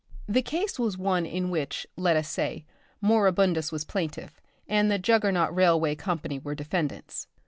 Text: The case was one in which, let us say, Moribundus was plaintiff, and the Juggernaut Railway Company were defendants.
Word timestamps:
The 0.27 0.41
case 0.41 0.79
was 0.79 0.97
one 0.97 1.27
in 1.27 1.51
which, 1.51 1.85
let 1.95 2.15
us 2.15 2.27
say, 2.27 2.65
Moribundus 3.03 3.71
was 3.71 3.85
plaintiff, 3.85 4.41
and 4.67 4.89
the 4.89 4.97
Juggernaut 4.97 5.53
Railway 5.53 5.93
Company 5.93 6.39
were 6.39 6.55
defendants. 6.55 7.27